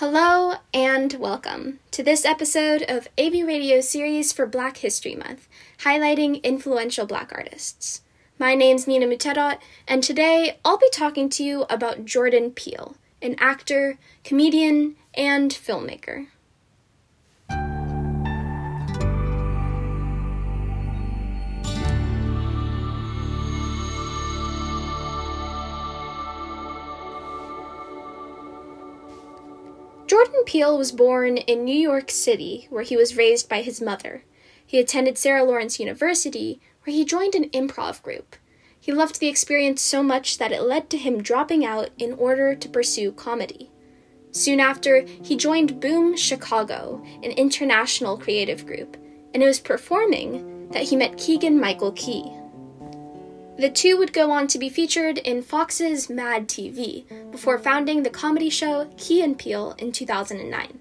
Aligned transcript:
Hello 0.00 0.54
and 0.72 1.12
welcome 1.12 1.78
to 1.90 2.02
this 2.02 2.24
episode 2.24 2.82
of 2.88 3.06
AV 3.18 3.46
Radio 3.46 3.82
series 3.82 4.32
for 4.32 4.46
Black 4.46 4.78
History 4.78 5.14
Month, 5.14 5.46
highlighting 5.80 6.42
influential 6.42 7.04
black 7.04 7.30
artists. 7.34 8.00
My 8.38 8.54
name's 8.54 8.86
Nina 8.86 9.04
Moothedath, 9.04 9.58
and 9.86 10.02
today 10.02 10.56
I'll 10.64 10.78
be 10.78 10.88
talking 10.90 11.28
to 11.28 11.44
you 11.44 11.66
about 11.68 12.06
Jordan 12.06 12.50
Peele, 12.52 12.96
an 13.20 13.36
actor, 13.38 13.98
comedian, 14.24 14.96
and 15.12 15.50
filmmaker. 15.50 16.28
Jordan 30.40 30.52
Peele 30.52 30.78
was 30.78 30.90
born 30.90 31.36
in 31.36 31.66
New 31.66 31.78
York 31.78 32.10
City, 32.10 32.66
where 32.70 32.82
he 32.82 32.96
was 32.96 33.14
raised 33.14 33.46
by 33.46 33.60
his 33.60 33.78
mother. 33.78 34.22
He 34.64 34.78
attended 34.78 35.18
Sarah 35.18 35.44
Lawrence 35.44 35.78
University, 35.78 36.62
where 36.82 36.96
he 36.96 37.04
joined 37.04 37.34
an 37.34 37.50
improv 37.50 38.00
group. 38.00 38.36
He 38.80 38.90
loved 38.90 39.20
the 39.20 39.28
experience 39.28 39.82
so 39.82 40.02
much 40.02 40.38
that 40.38 40.50
it 40.50 40.62
led 40.62 40.88
to 40.90 40.96
him 40.96 41.22
dropping 41.22 41.62
out 41.62 41.90
in 41.98 42.14
order 42.14 42.54
to 42.54 42.68
pursue 42.70 43.12
comedy. 43.12 43.70
Soon 44.32 44.60
after, 44.60 45.04
he 45.22 45.36
joined 45.36 45.78
Boom 45.78 46.16
Chicago, 46.16 47.04
an 47.22 47.32
international 47.32 48.16
creative 48.16 48.64
group, 48.64 48.96
and 49.34 49.42
it 49.42 49.46
was 49.46 49.60
performing 49.60 50.70
that 50.70 50.84
he 50.84 50.96
met 50.96 51.18
Keegan 51.18 51.60
Michael 51.60 51.92
Key. 51.92 52.32
The 53.60 53.68
two 53.68 53.98
would 53.98 54.14
go 54.14 54.30
on 54.30 54.46
to 54.46 54.58
be 54.58 54.70
featured 54.70 55.18
in 55.18 55.42
Fox's 55.42 56.08
Mad 56.08 56.48
TV 56.48 57.04
before 57.30 57.58
founding 57.58 58.02
the 58.02 58.08
comedy 58.08 58.48
show 58.48 58.90
Key 58.96 59.20
and 59.20 59.38
Peele 59.38 59.74
in 59.76 59.92
2009. 59.92 60.78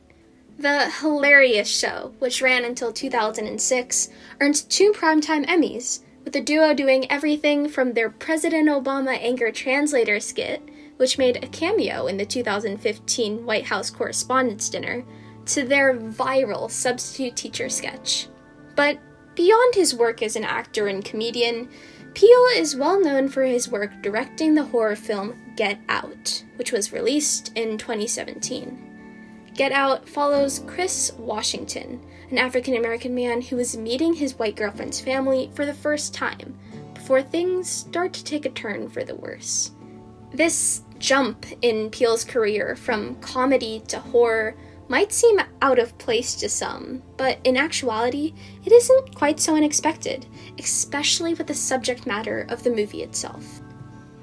The 0.57 0.89
hilarious 0.89 1.67
show, 1.67 2.13
which 2.19 2.41
ran 2.41 2.63
until 2.63 2.93
2006, 2.93 4.09
earned 4.39 4.69
two 4.69 4.93
Primetime 4.93 5.45
Emmys, 5.47 6.03
with 6.23 6.31
the 6.31 6.39
duo 6.39 6.73
doing 6.73 7.11
everything 7.11 7.67
from 7.67 7.91
their 7.91 8.09
President 8.09 8.69
Obama 8.69 9.19
anger 9.21 9.51
translator 9.51 10.21
skit, 10.21 10.61
which 10.95 11.17
made 11.17 11.43
a 11.43 11.47
cameo 11.47 12.07
in 12.07 12.15
the 12.15 12.25
2015 12.25 13.45
White 13.45 13.65
House 13.65 13.89
Correspondents' 13.89 14.69
Dinner, 14.69 15.03
to 15.47 15.65
their 15.65 15.97
viral 15.97 16.71
substitute 16.71 17.35
teacher 17.35 17.67
sketch. 17.67 18.29
But 18.77 18.99
beyond 19.35 19.75
his 19.75 19.93
work 19.93 20.21
as 20.21 20.37
an 20.37 20.45
actor 20.45 20.87
and 20.87 21.03
comedian, 21.03 21.67
Peele 22.13 22.47
is 22.55 22.75
well 22.75 22.99
known 22.99 23.29
for 23.29 23.43
his 23.43 23.69
work 23.69 23.91
directing 24.01 24.55
the 24.55 24.63
horror 24.63 24.95
film 24.95 25.37
Get 25.55 25.79
Out, 25.89 26.43
which 26.55 26.71
was 26.71 26.91
released 26.91 27.51
in 27.55 27.77
2017. 27.77 29.51
Get 29.53 29.71
Out 29.71 30.07
follows 30.07 30.63
Chris 30.65 31.11
Washington, 31.17 32.01
an 32.31 32.37
African 32.37 32.75
American 32.75 33.13
man 33.13 33.41
who 33.41 33.59
is 33.59 33.77
meeting 33.77 34.13
his 34.13 34.39
white 34.39 34.55
girlfriend's 34.55 34.99
family 34.99 35.51
for 35.53 35.65
the 35.65 35.73
first 35.73 36.13
time 36.13 36.57
before 36.93 37.21
things 37.21 37.69
start 37.69 38.13
to 38.13 38.23
take 38.23 38.45
a 38.45 38.49
turn 38.49 38.89
for 38.89 39.03
the 39.03 39.15
worse. 39.15 39.71
This 40.31 40.83
jump 40.99 41.45
in 41.61 41.89
Peele's 41.89 42.23
career 42.23 42.75
from 42.75 43.15
comedy 43.15 43.81
to 43.87 43.99
horror 43.99 44.55
might 44.89 45.13
seem 45.13 45.39
out 45.61 45.79
of 45.79 45.97
place 45.97 46.35
to 46.35 46.49
some, 46.49 47.01
but 47.15 47.37
in 47.43 47.55
actuality, 47.55 48.33
it 48.65 48.73
isn't 48.73 49.15
quite 49.15 49.39
so 49.39 49.55
unexpected, 49.55 50.25
especially 50.57 51.33
with 51.35 51.47
the 51.47 51.53
subject 51.53 52.05
matter 52.05 52.45
of 52.49 52.63
the 52.63 52.71
movie 52.71 53.03
itself. 53.03 53.61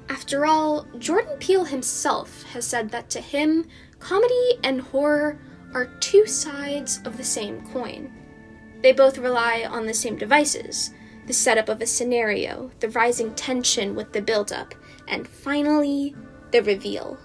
After 0.09 0.45
all, 0.45 0.85
Jordan 0.99 1.37
Peele 1.39 1.65
himself 1.65 2.43
has 2.53 2.67
said 2.67 2.91
that 2.91 3.09
to 3.11 3.21
him, 3.21 3.65
comedy 3.99 4.59
and 4.63 4.81
horror 4.81 5.39
are 5.73 5.85
two 5.99 6.25
sides 6.25 6.99
of 7.05 7.17
the 7.17 7.23
same 7.23 7.65
coin. 7.71 8.13
They 8.81 8.91
both 8.91 9.17
rely 9.17 9.65
on 9.67 9.87
the 9.87 9.93
same 9.93 10.17
devices 10.17 10.91
the 11.27 11.33
setup 11.33 11.67
of 11.67 11.81
a 11.81 11.85
scenario, 11.85 12.71
the 12.79 12.89
rising 12.89 13.33
tension 13.35 13.95
with 13.95 14.13
the 14.13 14.21
build-up, 14.21 14.73
and 15.09 15.27
finally, 15.27 16.15
the 16.51 16.63
reveal. 16.63 17.17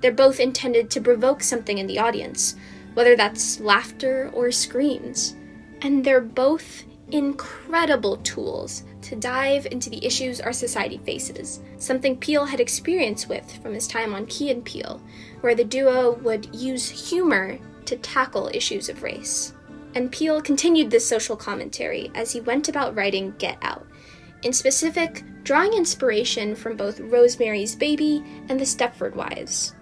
They're 0.00 0.12
both 0.12 0.38
intended 0.38 0.88
to 0.90 1.00
provoke 1.00 1.42
something 1.42 1.78
in 1.78 1.88
the 1.88 1.98
audience, 1.98 2.54
whether 2.94 3.16
that's 3.16 3.60
laughter 3.60 4.30
or 4.32 4.50
screams. 4.50 5.36
And 5.82 6.04
they're 6.04 6.20
both 6.20 6.84
incredible 7.12 8.18
tools 8.18 8.84
to 9.02 9.16
dive 9.16 9.66
into 9.66 9.90
the 9.90 10.04
issues 10.04 10.40
our 10.40 10.52
society 10.52 10.98
faces, 10.98 11.60
something 11.78 12.16
Peele 12.16 12.44
had 12.44 12.60
experience 12.60 13.28
with 13.28 13.50
from 13.62 13.74
his 13.74 13.88
time 13.88 14.14
on 14.14 14.26
Key 14.26 14.50
and 14.50 14.64
Peele, 14.64 15.00
where 15.40 15.54
the 15.54 15.64
duo 15.64 16.12
would 16.22 16.54
use 16.54 17.10
humor 17.10 17.58
to 17.86 17.96
tackle 17.96 18.50
issues 18.52 18.88
of 18.88 19.02
race. 19.02 19.54
And 19.94 20.12
Peele 20.12 20.40
continued 20.40 20.90
this 20.90 21.06
social 21.06 21.36
commentary 21.36 22.10
as 22.14 22.32
he 22.32 22.40
went 22.40 22.68
about 22.68 22.94
writing 22.94 23.34
Get 23.38 23.58
Out, 23.62 23.86
in 24.42 24.52
specific, 24.52 25.24
drawing 25.42 25.72
inspiration 25.72 26.54
from 26.54 26.76
both 26.76 27.00
Rosemary's 27.00 27.74
Baby 27.74 28.22
and 28.48 28.60
The 28.60 28.64
Stepford 28.64 29.14
Wives, 29.14 29.74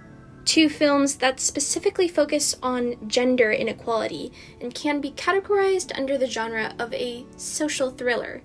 two 0.49 0.71
films 0.71 1.17
that 1.17 1.39
specifically 1.39 2.09
focus 2.09 2.57
on 2.63 2.97
gender 3.07 3.53
inequality 3.53 4.33
and 4.63 4.75
can 4.75 4.99
be 4.99 5.11
categorized 5.11 5.95
under 5.95 6.17
the 6.17 6.27
genre 6.27 6.73
of 6.79 6.91
a 6.95 7.27
social 7.37 7.91
thriller, 7.91 8.41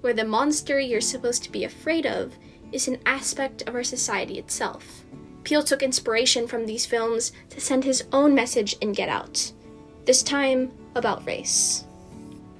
where 0.00 0.14
the 0.14 0.24
monster 0.24 0.78
you're 0.78 1.00
supposed 1.00 1.42
to 1.42 1.50
be 1.50 1.64
afraid 1.64 2.06
of 2.06 2.32
is 2.70 2.86
an 2.86 2.96
aspect 3.06 3.62
of 3.62 3.74
our 3.74 3.82
society 3.82 4.38
itself. 4.38 5.04
Peele 5.42 5.64
took 5.64 5.82
inspiration 5.82 6.46
from 6.46 6.64
these 6.64 6.86
films 6.86 7.32
to 7.50 7.60
send 7.60 7.82
his 7.82 8.04
own 8.12 8.32
message 8.32 8.76
in 8.80 8.92
Get 8.92 9.08
Out, 9.08 9.50
this 10.04 10.22
time 10.22 10.70
about 10.94 11.26
race. 11.26 11.86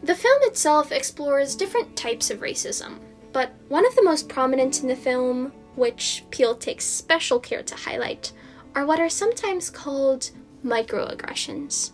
The 0.02 0.16
film 0.16 0.42
itself 0.42 0.90
explores 0.90 1.54
different 1.54 1.94
types 1.94 2.32
of 2.32 2.40
racism, 2.40 2.98
but 3.32 3.52
one 3.68 3.86
of 3.86 3.94
the 3.94 4.02
most 4.02 4.28
prominent 4.28 4.82
in 4.82 4.88
the 4.88 4.96
film, 4.96 5.52
which 5.76 6.24
Peele 6.32 6.56
takes 6.56 6.84
special 6.84 7.38
care 7.38 7.62
to 7.62 7.76
highlight, 7.76 8.32
are 8.74 8.86
what 8.86 9.00
are 9.00 9.08
sometimes 9.08 9.70
called 9.70 10.30
microaggressions. 10.64 11.92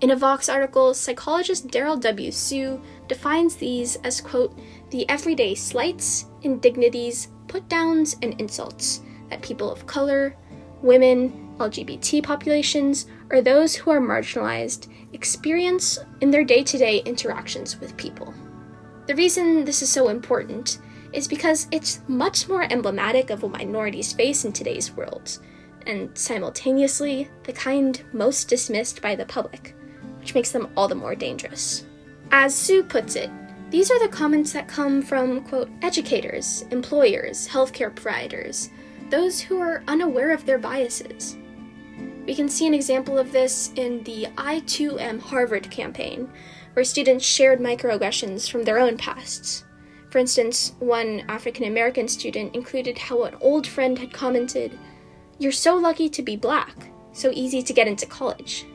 In 0.00 0.12
a 0.12 0.16
Vox 0.16 0.48
article, 0.48 0.94
psychologist 0.94 1.68
Derald 1.68 2.02
W. 2.02 2.30
Sue 2.30 2.80
defines 3.08 3.56
these 3.56 3.96
as, 4.04 4.20
quote, 4.20 4.56
the 4.90 5.08
everyday 5.08 5.54
slights, 5.54 6.26
indignities, 6.42 7.28
put 7.48 7.68
downs, 7.68 8.16
and 8.22 8.40
insults 8.40 9.02
that 9.28 9.42
people 9.42 9.70
of 9.72 9.86
color, 9.86 10.36
women, 10.82 11.52
LGBT 11.58 12.22
populations, 12.22 13.06
or 13.30 13.42
those 13.42 13.74
who 13.74 13.90
are 13.90 14.00
marginalized 14.00 14.86
experience 15.12 15.98
in 16.20 16.30
their 16.30 16.44
day 16.44 16.62
to 16.62 16.78
day 16.78 16.98
interactions 16.98 17.80
with 17.80 17.96
people. 17.96 18.32
The 19.06 19.16
reason 19.16 19.64
this 19.64 19.82
is 19.82 19.90
so 19.90 20.08
important 20.08 20.78
is 21.12 21.26
because 21.26 21.66
it's 21.72 22.00
much 22.06 22.48
more 22.48 22.70
emblematic 22.70 23.30
of 23.30 23.42
what 23.42 23.52
minorities 23.52 24.12
face 24.12 24.44
in 24.44 24.52
today's 24.52 24.92
world 24.92 25.38
and 25.88 26.16
simultaneously 26.16 27.28
the 27.44 27.52
kind 27.52 28.02
most 28.12 28.48
dismissed 28.48 29.02
by 29.02 29.16
the 29.16 29.24
public, 29.24 29.74
which 30.20 30.34
makes 30.34 30.52
them 30.52 30.68
all 30.76 30.86
the 30.86 30.94
more 30.94 31.14
dangerous. 31.14 31.84
As 32.30 32.54
Sue 32.54 32.82
puts 32.84 33.16
it, 33.16 33.30
these 33.70 33.90
are 33.90 33.98
the 33.98 34.08
comments 34.08 34.52
that 34.52 34.68
come 34.68 35.02
from, 35.02 35.42
quote, 35.42 35.70
educators, 35.82 36.62
employers, 36.70 37.48
healthcare 37.48 37.94
providers, 37.94 38.70
those 39.10 39.40
who 39.40 39.60
are 39.60 39.82
unaware 39.88 40.30
of 40.30 40.46
their 40.46 40.58
biases. 40.58 41.36
We 42.26 42.34
can 42.34 42.48
see 42.48 42.66
an 42.66 42.74
example 42.74 43.18
of 43.18 43.32
this 43.32 43.72
in 43.76 44.02
the 44.04 44.28
I, 44.36 44.60
Too, 44.60 44.98
Am 44.98 45.18
Harvard 45.18 45.70
campaign, 45.70 46.30
where 46.74 46.84
students 46.84 47.24
shared 47.24 47.58
microaggressions 47.58 48.50
from 48.50 48.64
their 48.64 48.78
own 48.78 48.98
pasts. 48.98 49.64
For 50.10 50.18
instance, 50.18 50.72
one 50.78 51.24
African 51.28 51.64
American 51.64 52.08
student 52.08 52.54
included 52.54 52.96
how 52.96 53.24
an 53.24 53.34
old 53.40 53.66
friend 53.66 53.98
had 53.98 54.12
commented, 54.12 54.78
you're 55.38 55.52
so 55.52 55.76
lucky 55.76 56.08
to 56.08 56.22
be 56.22 56.36
black, 56.36 56.90
so 57.12 57.30
easy 57.32 57.62
to 57.62 57.72
get 57.72 57.88
into 57.88 58.06
college. 58.06 58.66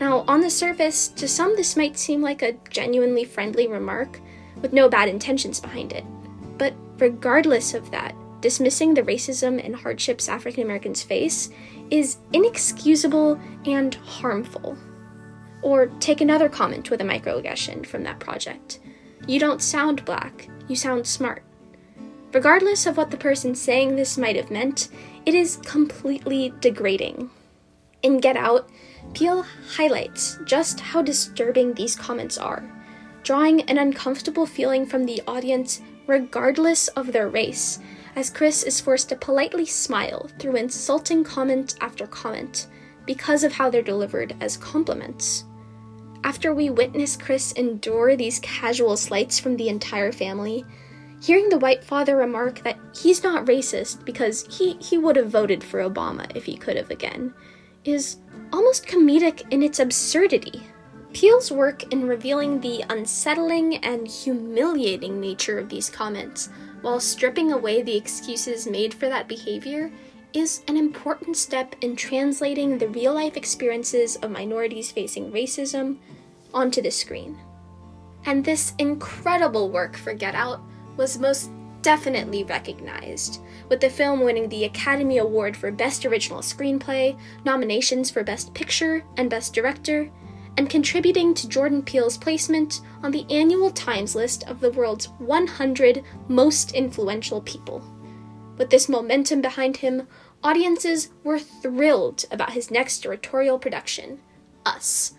Now, 0.00 0.24
on 0.28 0.40
the 0.40 0.50
surface, 0.50 1.08
to 1.08 1.26
some 1.26 1.56
this 1.56 1.76
might 1.76 1.98
seem 1.98 2.22
like 2.22 2.42
a 2.42 2.56
genuinely 2.70 3.24
friendly 3.24 3.66
remark 3.66 4.20
with 4.62 4.72
no 4.72 4.88
bad 4.88 5.08
intentions 5.08 5.60
behind 5.60 5.92
it. 5.92 6.04
But 6.56 6.74
regardless 6.98 7.74
of 7.74 7.90
that, 7.90 8.14
dismissing 8.40 8.94
the 8.94 9.02
racism 9.02 9.64
and 9.64 9.74
hardships 9.74 10.28
African 10.28 10.62
Americans 10.62 11.02
face 11.02 11.50
is 11.90 12.18
inexcusable 12.32 13.40
and 13.64 13.94
harmful. 13.96 14.76
Or 15.62 15.86
take 15.98 16.20
another 16.20 16.48
comment 16.48 16.90
with 16.90 17.00
a 17.00 17.04
microaggression 17.04 17.84
from 17.84 18.04
that 18.04 18.20
project. 18.20 18.78
You 19.26 19.40
don't 19.40 19.60
sound 19.60 20.04
black, 20.04 20.48
you 20.68 20.76
sound 20.76 21.06
smart. 21.06 21.42
Regardless 22.32 22.86
of 22.86 22.96
what 22.96 23.10
the 23.10 23.16
person 23.16 23.54
saying 23.54 23.96
this 23.96 24.16
might 24.16 24.36
have 24.36 24.50
meant, 24.50 24.90
it 25.28 25.34
is 25.34 25.58
completely 25.58 26.54
degrading. 26.62 27.28
In 28.02 28.16
Get 28.16 28.34
Out, 28.34 28.70
Peele 29.12 29.44
highlights 29.76 30.38
just 30.46 30.80
how 30.80 31.02
disturbing 31.02 31.74
these 31.74 31.94
comments 31.94 32.38
are, 32.38 32.64
drawing 33.24 33.60
an 33.68 33.76
uncomfortable 33.76 34.46
feeling 34.46 34.86
from 34.86 35.04
the 35.04 35.20
audience 35.26 35.82
regardless 36.06 36.88
of 36.88 37.12
their 37.12 37.28
race, 37.28 37.78
as 38.16 38.30
Chris 38.30 38.62
is 38.62 38.80
forced 38.80 39.10
to 39.10 39.16
politely 39.16 39.66
smile 39.66 40.30
through 40.38 40.56
insulting 40.56 41.22
comment 41.22 41.74
after 41.82 42.06
comment, 42.06 42.66
because 43.04 43.44
of 43.44 43.52
how 43.52 43.68
they're 43.68 43.82
delivered 43.82 44.34
as 44.40 44.56
compliments. 44.56 45.44
After 46.24 46.54
we 46.54 46.70
witness 46.70 47.18
Chris 47.18 47.52
endure 47.52 48.16
these 48.16 48.40
casual 48.40 48.96
slights 48.96 49.38
from 49.38 49.58
the 49.58 49.68
entire 49.68 50.10
family, 50.10 50.64
hearing 51.20 51.48
the 51.48 51.58
white 51.58 51.82
father 51.82 52.16
remark 52.16 52.62
that 52.62 52.78
he's 52.94 53.22
not 53.22 53.46
racist 53.46 54.04
because 54.04 54.46
he, 54.56 54.74
he 54.74 54.98
would 54.98 55.16
have 55.16 55.30
voted 55.30 55.62
for 55.64 55.80
Obama 55.80 56.30
if 56.34 56.44
he 56.44 56.56
could 56.56 56.76
have 56.76 56.90
again 56.90 57.34
is 57.84 58.18
almost 58.52 58.86
comedic 58.86 59.42
in 59.50 59.62
its 59.62 59.78
absurdity. 59.78 60.62
Peele's 61.12 61.50
work 61.50 61.90
in 61.92 62.06
revealing 62.06 62.60
the 62.60 62.84
unsettling 62.90 63.76
and 63.78 64.06
humiliating 64.06 65.18
nature 65.20 65.58
of 65.58 65.68
these 65.68 65.88
comments 65.88 66.50
while 66.82 67.00
stripping 67.00 67.52
away 67.52 67.82
the 67.82 67.96
excuses 67.96 68.66
made 68.66 68.94
for 68.94 69.08
that 69.08 69.26
behavior 69.26 69.90
is 70.32 70.62
an 70.68 70.76
important 70.76 71.36
step 71.36 71.74
in 71.80 71.96
translating 71.96 72.76
the 72.76 72.88
real 72.88 73.14
life 73.14 73.36
experiences 73.36 74.16
of 74.16 74.30
minorities 74.30 74.92
facing 74.92 75.32
racism 75.32 75.96
onto 76.52 76.82
the 76.82 76.90
screen. 76.90 77.38
And 78.26 78.44
this 78.44 78.74
incredible 78.78 79.70
work 79.70 79.96
for 79.96 80.12
Get 80.12 80.34
Out 80.34 80.60
was 80.98 81.18
most 81.18 81.50
definitely 81.80 82.44
recognized, 82.44 83.40
with 83.70 83.80
the 83.80 83.88
film 83.88 84.20
winning 84.20 84.48
the 84.48 84.64
Academy 84.64 85.18
Award 85.18 85.56
for 85.56 85.70
Best 85.70 86.04
Original 86.04 86.40
Screenplay, 86.40 87.18
nominations 87.44 88.10
for 88.10 88.22
Best 88.22 88.52
Picture 88.52 89.04
and 89.16 89.30
Best 89.30 89.54
Director, 89.54 90.10
and 90.58 90.68
contributing 90.68 91.34
to 91.34 91.48
Jordan 91.48 91.82
Peele's 91.82 92.18
placement 92.18 92.80
on 93.02 93.12
the 93.12 93.24
annual 93.30 93.70
Times 93.70 94.16
list 94.16 94.42
of 94.48 94.60
the 94.60 94.72
world's 94.72 95.08
100 95.18 96.02
most 96.26 96.72
influential 96.72 97.40
people. 97.42 97.82
With 98.58 98.68
this 98.68 98.88
momentum 98.88 99.40
behind 99.40 99.76
him, 99.76 100.08
audiences 100.42 101.10
were 101.22 101.38
thrilled 101.38 102.24
about 102.32 102.52
his 102.52 102.72
next 102.72 102.98
directorial 102.98 103.58
production, 103.58 104.18
Us, 104.66 105.14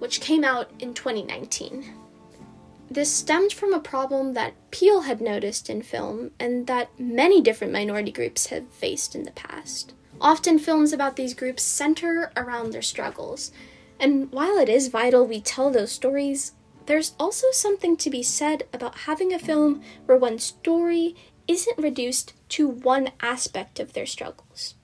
which 0.00 0.20
came 0.20 0.42
out 0.42 0.72
in 0.80 0.92
2019. 0.92 1.99
This 2.92 3.12
stemmed 3.12 3.52
from 3.52 3.72
a 3.72 3.78
problem 3.78 4.34
that 4.34 4.54
Peele 4.72 5.02
had 5.02 5.20
noticed 5.20 5.70
in 5.70 5.80
film 5.80 6.32
and 6.40 6.66
that 6.66 6.98
many 6.98 7.40
different 7.40 7.72
minority 7.72 8.10
groups 8.10 8.46
have 8.46 8.68
faced 8.72 9.14
in 9.14 9.22
the 9.22 9.30
past. 9.30 9.94
Often, 10.20 10.58
films 10.58 10.92
about 10.92 11.14
these 11.14 11.32
groups 11.32 11.62
center 11.62 12.32
around 12.36 12.72
their 12.72 12.82
struggles, 12.82 13.52
and 14.00 14.30
while 14.32 14.58
it 14.58 14.68
is 14.68 14.88
vital 14.88 15.24
we 15.24 15.40
tell 15.40 15.70
those 15.70 15.92
stories, 15.92 16.52
there's 16.86 17.14
also 17.20 17.46
something 17.52 17.96
to 17.96 18.10
be 18.10 18.24
said 18.24 18.64
about 18.72 18.98
having 18.98 19.32
a 19.32 19.38
film 19.38 19.82
where 20.06 20.18
one 20.18 20.40
story 20.40 21.14
isn't 21.46 21.78
reduced 21.78 22.32
to 22.48 22.66
one 22.66 23.10
aspect 23.20 23.78
of 23.78 23.92
their 23.92 24.06
struggles. 24.06 24.74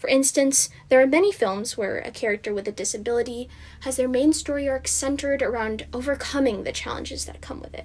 For 0.00 0.08
instance, 0.08 0.70
there 0.88 1.02
are 1.02 1.06
many 1.06 1.30
films 1.30 1.76
where 1.76 1.98
a 1.98 2.10
character 2.10 2.54
with 2.54 2.66
a 2.66 2.72
disability 2.72 3.50
has 3.80 3.96
their 3.96 4.08
main 4.08 4.32
story 4.32 4.66
arc 4.66 4.88
centered 4.88 5.42
around 5.42 5.86
overcoming 5.92 6.64
the 6.64 6.72
challenges 6.72 7.26
that 7.26 7.42
come 7.42 7.60
with 7.60 7.74
it, 7.74 7.84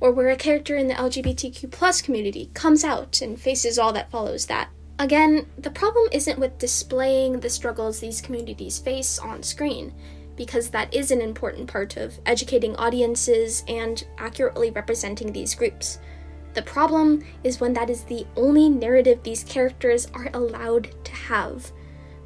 or 0.00 0.10
where 0.10 0.30
a 0.30 0.36
character 0.36 0.74
in 0.74 0.88
the 0.88 0.94
LGBTQ 0.94 2.02
community 2.02 2.50
comes 2.52 2.82
out 2.82 3.22
and 3.22 3.40
faces 3.40 3.78
all 3.78 3.92
that 3.92 4.10
follows 4.10 4.46
that. 4.46 4.70
Again, 4.98 5.46
the 5.56 5.70
problem 5.70 6.08
isn't 6.10 6.40
with 6.40 6.58
displaying 6.58 7.38
the 7.38 7.48
struggles 7.48 8.00
these 8.00 8.20
communities 8.20 8.80
face 8.80 9.20
on 9.20 9.44
screen, 9.44 9.94
because 10.34 10.68
that 10.70 10.92
is 10.92 11.12
an 11.12 11.20
important 11.20 11.68
part 11.68 11.96
of 11.96 12.18
educating 12.26 12.74
audiences 12.74 13.62
and 13.68 14.04
accurately 14.18 14.72
representing 14.72 15.32
these 15.32 15.54
groups. 15.54 16.00
The 16.54 16.62
problem 16.62 17.24
is 17.44 17.60
when 17.60 17.72
that 17.74 17.90
is 17.90 18.04
the 18.04 18.26
only 18.36 18.68
narrative 18.68 19.22
these 19.22 19.44
characters 19.44 20.06
are 20.14 20.30
allowed 20.34 20.90
to 21.04 21.12
have, 21.12 21.72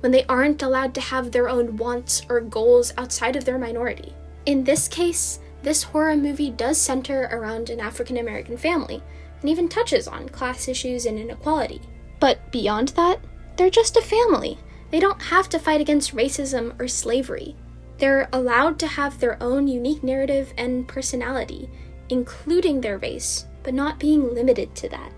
when 0.01 0.13
they 0.13 0.25
aren't 0.25 0.63
allowed 0.63 0.95
to 0.95 1.01
have 1.01 1.31
their 1.31 1.49
own 1.49 1.77
wants 1.77 2.23
or 2.29 2.41
goals 2.41 2.93
outside 2.99 3.37
of 3.37 3.45
their 3.45 3.59
minority. 3.59 4.13
In 4.45 4.65
this 4.65 4.89
case, 4.89 5.41
this 5.63 5.83
horror 5.83 6.17
movie 6.17 6.51
does 6.51 6.79
center 6.79 7.29
around 7.33 7.71
an 7.71 7.81
African 7.81 8.17
American 8.17 8.57
family, 8.57 9.03
and 9.41 9.51
even 9.51 9.69
touches 9.69 10.09
on 10.09 10.29
class 10.29 10.69
issues 10.69 11.07
and 11.07 11.19
inequality. 11.19 11.81
But 12.21 12.51
beyond 12.51 12.89
that, 12.89 13.21
they're 13.57 13.71
just 13.71 13.97
a 13.97 14.03
family. 14.03 14.59
They 14.91 15.01
don't 15.01 15.21
have 15.21 15.49
to 15.51 15.59
fight 15.59 15.81
against 15.81 16.15
racism 16.15 16.79
or 16.81 16.89
slavery. 16.89 17.57
They're 17.99 18.29
allowed 18.33 18.79
to 18.81 18.87
have 18.87 19.19
their 19.19 19.43
own 19.43 19.67
unique 19.69 20.03
narrative 20.03 20.53
and 20.57 20.87
personality, 20.87 21.69
including 22.09 22.81
their 22.81 22.99
race, 22.99 23.47
but 23.67 23.75
not 23.75 23.99
being 23.99 24.33
limited 24.33 24.73
to 24.77 24.89
that. 24.89 25.11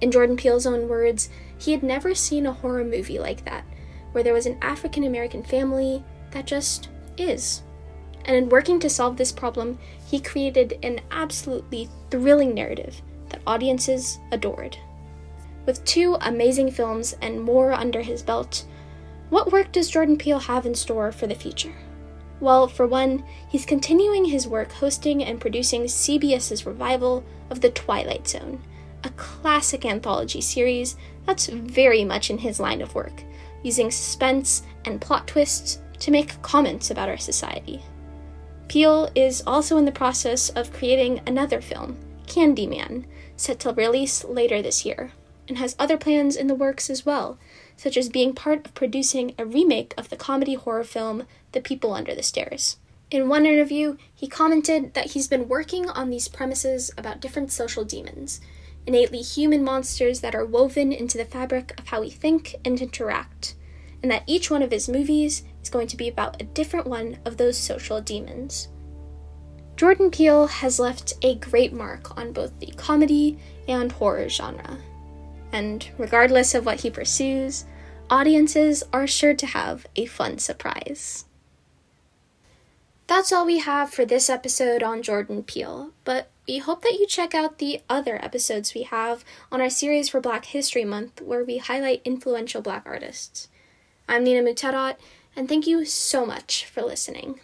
In 0.00 0.10
Jordan 0.10 0.34
Peele's 0.34 0.66
own 0.66 0.88
words, 0.88 1.28
he 1.58 1.72
had 1.72 1.82
never 1.82 2.14
seen 2.14 2.46
a 2.46 2.52
horror 2.54 2.82
movie 2.82 3.18
like 3.18 3.44
that, 3.44 3.66
where 4.12 4.24
there 4.24 4.32
was 4.32 4.46
an 4.46 4.56
African 4.62 5.04
American 5.04 5.42
family 5.42 6.02
that 6.30 6.46
just 6.46 6.88
is. 7.18 7.60
And 8.24 8.34
in 8.34 8.48
working 8.48 8.80
to 8.80 8.88
solve 8.88 9.18
this 9.18 9.30
problem, 9.30 9.78
he 10.06 10.18
created 10.18 10.78
an 10.82 11.00
absolutely 11.10 11.90
thrilling 12.10 12.54
narrative 12.54 13.02
that 13.28 13.42
audiences 13.46 14.20
adored. 14.32 14.78
With 15.66 15.84
two 15.84 16.16
amazing 16.22 16.70
films 16.70 17.14
and 17.20 17.42
more 17.42 17.74
under 17.74 18.00
his 18.00 18.22
belt, 18.22 18.64
what 19.28 19.52
work 19.52 19.70
does 19.70 19.90
Jordan 19.90 20.16
Peele 20.16 20.38
have 20.38 20.64
in 20.64 20.74
store 20.74 21.12
for 21.12 21.26
the 21.26 21.34
future? 21.34 21.74
Well, 22.40 22.68
for 22.68 22.86
one, 22.86 23.24
he's 23.48 23.64
continuing 23.64 24.24
his 24.24 24.46
work 24.46 24.70
hosting 24.72 25.24
and 25.24 25.40
producing 25.40 25.84
CBS's 25.84 26.66
revival 26.66 27.24
of 27.50 27.60
The 27.60 27.70
Twilight 27.70 28.28
Zone, 28.28 28.60
a 29.04 29.10
classic 29.10 29.84
anthology 29.84 30.40
series 30.40 30.96
that's 31.24 31.46
very 31.46 32.04
much 32.04 32.28
in 32.30 32.38
his 32.38 32.60
line 32.60 32.82
of 32.82 32.94
work, 32.94 33.22
using 33.62 33.90
suspense 33.90 34.62
and 34.84 35.00
plot 35.00 35.26
twists 35.26 35.80
to 36.00 36.10
make 36.10 36.40
comments 36.42 36.90
about 36.90 37.08
our 37.08 37.16
society. 37.16 37.82
Peele 38.68 39.10
is 39.14 39.42
also 39.46 39.78
in 39.78 39.84
the 39.84 39.92
process 39.92 40.50
of 40.50 40.72
creating 40.72 41.20
another 41.26 41.60
film, 41.60 41.96
Candyman, 42.26 43.04
set 43.36 43.60
to 43.60 43.72
release 43.72 44.24
later 44.24 44.60
this 44.60 44.84
year, 44.84 45.12
and 45.48 45.56
has 45.56 45.76
other 45.78 45.96
plans 45.96 46.36
in 46.36 46.48
the 46.48 46.54
works 46.54 46.90
as 46.90 47.06
well, 47.06 47.38
such 47.76 47.96
as 47.96 48.08
being 48.08 48.34
part 48.34 48.64
of 48.64 48.74
producing 48.74 49.34
a 49.38 49.44
remake 49.44 49.94
of 49.96 50.08
the 50.08 50.16
comedy 50.16 50.54
horror 50.54 50.84
film 50.84 51.24
The 51.52 51.60
People 51.60 51.92
Under 51.92 52.14
the 52.14 52.22
Stairs. 52.22 52.78
In 53.10 53.28
one 53.28 53.46
interview, 53.46 53.96
he 54.14 54.26
commented 54.26 54.94
that 54.94 55.12
he's 55.12 55.28
been 55.28 55.48
working 55.48 55.88
on 55.88 56.10
these 56.10 56.26
premises 56.26 56.90
about 56.98 57.20
different 57.20 57.52
social 57.52 57.84
demons, 57.84 58.40
innately 58.86 59.20
human 59.20 59.62
monsters 59.62 60.20
that 60.20 60.34
are 60.34 60.44
woven 60.44 60.92
into 60.92 61.18
the 61.18 61.24
fabric 61.24 61.78
of 61.78 61.88
how 61.88 62.00
we 62.00 62.10
think 62.10 62.56
and 62.64 62.80
interact, 62.80 63.54
and 64.02 64.10
that 64.10 64.24
each 64.26 64.50
one 64.50 64.62
of 64.62 64.72
his 64.72 64.88
movies 64.88 65.44
is 65.62 65.70
going 65.70 65.86
to 65.86 65.96
be 65.96 66.08
about 66.08 66.40
a 66.40 66.46
different 66.46 66.86
one 66.86 67.18
of 67.24 67.36
those 67.36 67.56
social 67.56 68.00
demons. 68.00 68.68
Jordan 69.76 70.10
Peele 70.10 70.46
has 70.46 70.80
left 70.80 71.12
a 71.22 71.34
great 71.36 71.72
mark 71.72 72.16
on 72.16 72.32
both 72.32 72.58
the 72.58 72.72
comedy 72.76 73.38
and 73.68 73.92
horror 73.92 74.28
genre 74.28 74.78
and 75.52 75.88
regardless 75.98 76.54
of 76.54 76.66
what 76.66 76.80
he 76.80 76.90
pursues, 76.90 77.64
audiences 78.10 78.82
are 78.92 79.06
sure 79.06 79.34
to 79.34 79.46
have 79.46 79.86
a 79.96 80.06
fun 80.06 80.38
surprise. 80.38 81.24
That's 83.06 83.32
all 83.32 83.46
we 83.46 83.58
have 83.58 83.90
for 83.90 84.04
this 84.04 84.28
episode 84.28 84.82
on 84.82 85.02
Jordan 85.02 85.44
Peele, 85.44 85.92
but 86.04 86.28
we 86.48 86.58
hope 86.58 86.82
that 86.82 86.94
you 86.98 87.06
check 87.06 87.34
out 87.34 87.58
the 87.58 87.80
other 87.88 88.22
episodes 88.24 88.74
we 88.74 88.82
have 88.82 89.24
on 89.50 89.60
our 89.60 89.70
series 89.70 90.08
for 90.08 90.20
Black 90.20 90.46
History 90.46 90.84
Month, 90.84 91.20
where 91.20 91.44
we 91.44 91.58
highlight 91.58 92.02
influential 92.04 92.62
Black 92.62 92.82
artists. 92.84 93.48
I'm 94.08 94.24
Nina 94.24 94.42
Moothedath, 94.42 94.96
and 95.36 95.48
thank 95.48 95.66
you 95.66 95.84
so 95.84 96.26
much 96.26 96.64
for 96.64 96.82
listening. 96.82 97.40